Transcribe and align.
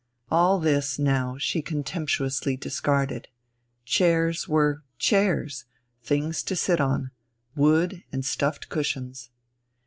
All 0.31 0.59
this, 0.59 0.97
now, 0.97 1.37
she 1.37 1.61
contemptuously 1.61 2.57
discarded. 2.57 3.27
Chairs 3.85 4.47
were 4.47 4.81
chairs, 4.97 5.65
things 6.01 6.41
to 6.41 6.55
sit 6.55 6.81
on, 6.81 7.11
wood 7.55 8.03
and 8.11 8.25
stuffed 8.25 8.67
cushions. 8.67 9.29